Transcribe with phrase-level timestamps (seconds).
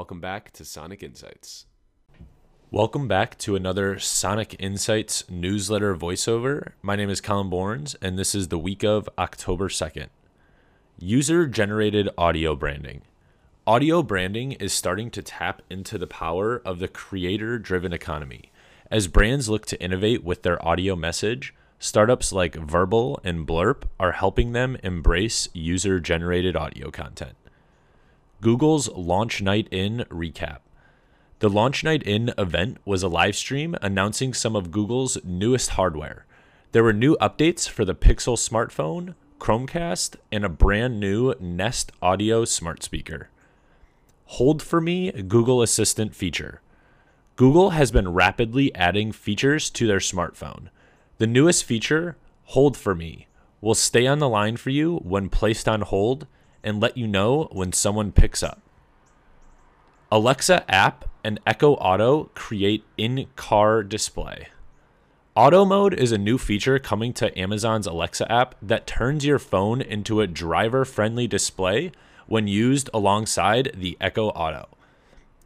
[0.00, 1.66] Welcome back to Sonic Insights.
[2.70, 6.72] Welcome back to another Sonic Insights newsletter voiceover.
[6.80, 10.06] My name is Colin Borns, and this is the week of October 2nd.
[10.98, 13.02] User generated audio branding.
[13.66, 18.50] Audio branding is starting to tap into the power of the creator driven economy.
[18.90, 24.12] As brands look to innovate with their audio message, startups like Vurbl and Blerp are
[24.12, 27.34] helping them embrace user generated audio content.
[28.40, 30.60] Google's Launch Night In recap.
[31.40, 36.24] The Launch Night In event was a live stream announcing some of Google's newest hardware.
[36.72, 42.46] There were new updates for the Pixel smartphone, Chromecast, and a brand new Nest Audio
[42.46, 43.28] smart speaker.
[44.24, 46.62] Hold for Me Google Assistant feature.
[47.36, 50.68] Google has been rapidly adding features to their smartphone.
[51.18, 53.26] The newest feature, Hold for Me,
[53.60, 56.26] will stay on the line for you when placed on hold
[56.62, 58.60] and let you know when someone picks up.
[60.12, 64.48] Alexa app and Echo Auto create in car display.
[65.36, 69.80] Auto mode is a new feature coming to Amazon's Alexa app that turns your phone
[69.80, 71.92] into a driver friendly display
[72.26, 74.68] when used alongside the Echo Auto.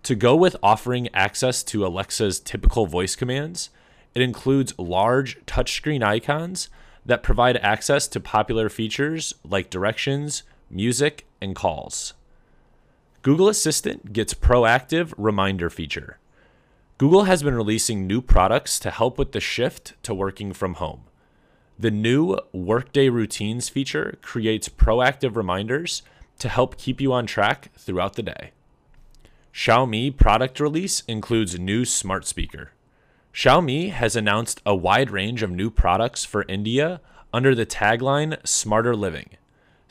[0.04, 3.70] To go with offering access to Alexa's typical voice commands,
[4.14, 6.68] it includes large touchscreen icons
[7.04, 12.14] that provide access to popular features like directions, music, and calls.
[13.22, 16.18] Google Assistant gets proactive reminder feature.
[16.98, 21.04] Google has been releasing new products to help with the shift to working from home.
[21.78, 26.02] The new Workday Routines feature creates proactive reminders
[26.38, 28.52] to help keep you on track throughout the day.
[29.52, 32.72] Xiaomi product release includes new smart speaker.
[33.32, 37.00] Xiaomi has announced a wide range of new products for India
[37.32, 39.30] under the tagline Smarter Living.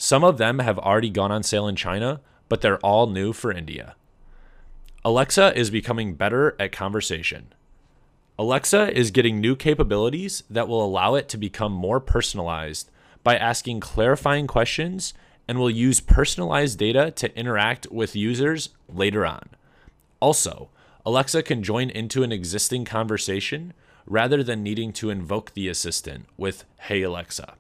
[0.03, 3.53] Some of them have already gone on sale in China, but they're all new for
[3.53, 3.95] India.
[5.05, 7.53] Alexa is becoming better at conversation.
[8.37, 12.91] Alexa is getting new capabilities that will allow it to become more personalized
[13.23, 15.13] by asking clarifying questions
[15.47, 19.51] and will use personalized data to interact with users later on.
[20.19, 20.69] Also,
[21.05, 23.72] Alexa can join into an existing conversation
[24.05, 27.55] rather than needing to invoke the assistant with Hey Alexa.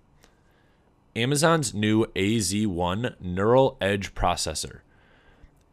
[1.15, 4.79] Amazon's new AZ1 Neural Edge processor.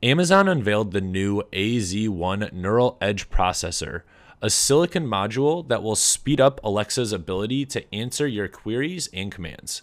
[0.03, 4.03] Amazon unveiled the new AZ1 Neural Edge processor,
[4.43, 9.81] a silicon module that will speed up Alexa's ability to answer your queries and commands.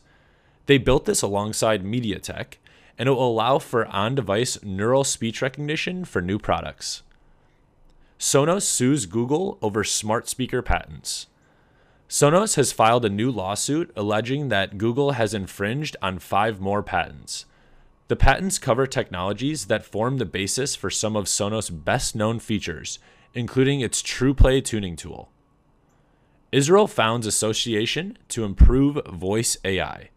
[0.68, 2.58] They built this alongside MediaTek,
[3.00, 7.02] and it will allow for on device neural speech recognition for new products.
[8.20, 11.26] Sonos sues Google over smart speaker patents.
[12.10, 17.46] Sonos has filed a new lawsuit alleging that Google has infringed on five more patents.
[18.08, 22.98] The patents cover technologies that form the basis for some of Sonos' best known features,
[23.34, 25.30] including its TruePlay tuning tool.
[26.54, 30.10] Israel founds association to improve voice AI.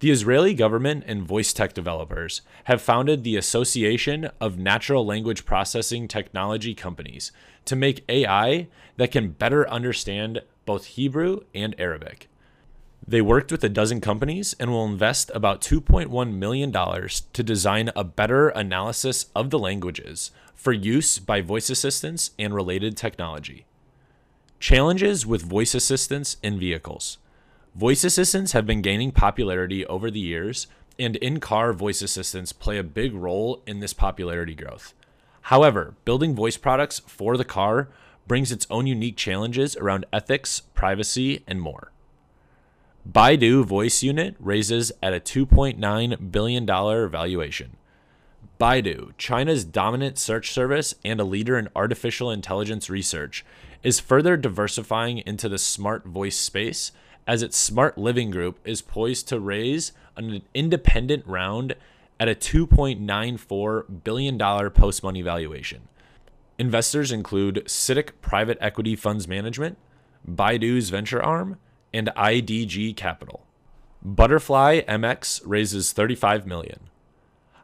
[0.00, 6.06] The Israeli government and voice tech developers have founded the Association of Natural Language Processing
[6.06, 7.32] Technology Companies
[7.64, 12.28] to make AI that can better understand both Hebrew and Arabic.
[13.06, 18.04] They worked with a dozen companies and will invest about $2.1 million to design a
[18.04, 23.64] better analysis of the languages for use by voice assistants and related technology.
[24.60, 27.16] Challenges with voice assistants in vehicles.
[27.74, 30.66] Voice assistants have been gaining popularity over the years,
[30.98, 34.92] and in car voice assistants play a big role in this popularity growth.
[35.48, 37.88] However, building voice products for the car
[38.28, 41.90] brings its own unique challenges around ethics, privacy, and more.
[43.10, 47.76] Baidu Voice Unit raises at a $2.9 billion valuation.
[48.60, 53.44] Baidu, China's dominant search service and a leader in artificial intelligence research,
[53.82, 56.92] is further diversifying into the smart voice space
[57.26, 61.74] as its smart living group is poised to raise an independent round
[62.18, 64.38] at a $2.94 billion
[64.70, 65.82] post money valuation.
[66.58, 69.78] Investors include CITIC Private Equity Funds Management,
[70.28, 71.56] Baidu's venture arm,
[71.94, 73.46] and IDG Capital.
[74.02, 76.80] Butterfly MX raises 35 million.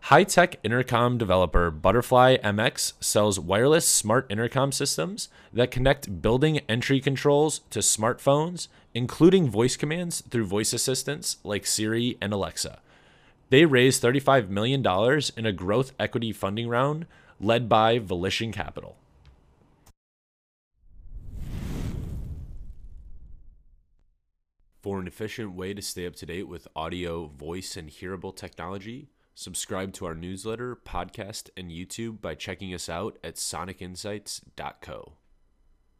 [0.02, 7.62] High-tech intercom developer Butterfly MX sells wireless smart intercom systems that connect building entry controls
[7.70, 12.80] to smartphones, including voice commands through voice assistants like Siri and Alexa.
[13.50, 14.84] They raised $35 million
[15.36, 17.06] in a growth equity funding round
[17.40, 18.96] led by Volition Capital.
[24.82, 29.08] For an efficient way to stay up to date with audio, voice, and hearable technology,
[29.36, 35.14] Subscribe to our newsletter, podcast, and YouTube by checking us out at sonicinsights.co.